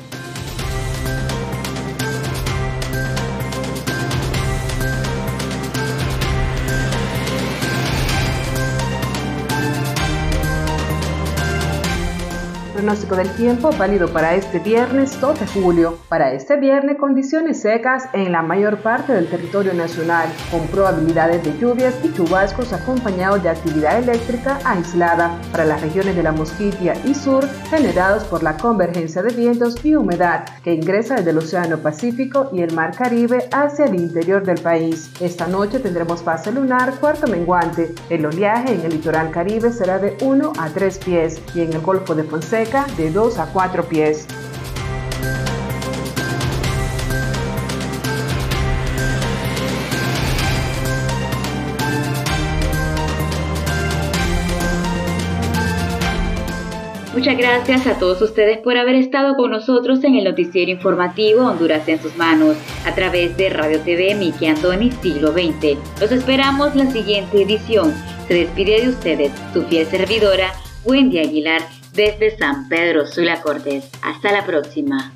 Pronóstico 12.87 13.17
del 13.17 13.31
tiempo 13.31 13.71
válido 13.77 14.07
para 14.13 14.37
este 14.37 14.61
viernes 14.61 15.21
2 15.21 15.41
de 15.41 15.47
julio. 15.49 15.99
Para 16.09 16.33
este 16.33 16.57
viernes, 16.57 16.99
condiciones 16.99 17.61
secas 17.61 18.09
en 18.13 18.31
la 18.31 18.43
mayor 18.43 18.77
parte 18.77 19.13
del 19.13 19.29
territorio 19.29 19.75
nacional, 19.75 20.29
con 20.53 20.69
probabilidades 20.69 21.43
de 21.43 21.59
lluvias 21.59 21.97
y 22.05 22.13
chubascos 22.13 22.73
acompañados 22.73 23.43
de 23.43 23.49
actividad 23.49 23.99
eléctrica 23.99 24.61
aislada 24.65 25.37
para 25.51 25.65
las 25.65 25.81
regiones 25.81 26.15
de 26.15 26.23
la 26.23 26.31
Mosquitia 26.31 26.95
y 27.05 27.17
Sur, 27.17 27.49
generados 27.71 28.23
por 28.23 28.45
la 28.45 28.57
convergencia 28.57 29.21
de 29.21 29.35
vientos 29.35 29.85
y 29.85 29.97
humedad 29.97 30.45
que 30.63 30.73
ingresa 30.73 31.17
desde 31.17 31.31
el 31.31 31.39
Océano 31.39 31.79
Pacífico 31.79 32.51
y 32.53 32.63
el 32.63 32.73
Mar 32.73 32.95
Caribe 32.97 33.49
hacia 33.51 33.87
el 33.87 33.97
interior 33.97 34.45
del 34.45 34.61
país. 34.61 35.11
Esta 35.21 35.49
noche 35.49 35.81
tendremos 35.81 36.23
fase 36.23 36.53
lunar 36.53 36.95
cuarto 37.01 37.27
menguante. 37.27 37.93
El 38.11 38.27
oleaje 38.27 38.75
en 38.75 38.83
el 38.83 38.93
litoral 38.93 39.33
caribe 39.33 39.73
será 39.73 39.99
de 39.99 40.17
1 40.23 40.53
a 40.57 40.69
3 40.69 40.99
pies 40.99 41.43
y 41.53 41.63
en 41.63 41.73
el 41.73 41.81
Golfo 41.81 42.15
de 42.15 42.23
Fonseca 42.23 42.76
de 42.85 43.11
2 43.11 43.39
a 43.39 43.47
4 43.47 43.89
pies. 43.89 44.27
Muchas 57.15 57.39
gracias 57.39 57.87
a 57.87 57.99
todos 57.99 58.21
ustedes 58.21 58.59
por 58.59 58.77
haber 58.77 58.95
estado 58.95 59.37
con 59.37 59.51
nosotros 59.51 60.05
en 60.05 60.17
el 60.17 60.25
noticiero 60.25 60.71
informativo 60.71 61.47
Honduras 61.47 61.89
en 61.89 62.01
sus 62.01 62.15
manos 62.17 62.57
a 62.85 62.95
través 62.95 63.37
de 63.39 63.49
Radio 63.49 63.81
TV 63.81 64.15
Miki 64.15 64.47
Andoni 64.47 64.93
Siglo 64.93 65.33
XX. 65.33 65.79
Los 65.99 66.13
esperamos 66.13 66.77
la 66.77 66.91
siguiente 66.91 67.43
edición. 67.43 67.95
Se 68.29 68.35
despide 68.35 68.83
de 68.83 68.91
ustedes 68.91 69.33
su 69.55 69.63
fiel 69.63 69.87
servidora 69.87 70.53
Wendy 70.85 71.19
Aguilar 71.19 71.63
desde 71.97 72.37
San 72.37 72.69
Pedro 72.69 73.07
Sula 73.07 73.41
Cortés. 73.41 73.89
Hasta 74.03 74.31
la 74.31 74.45
próxima. 74.45 75.16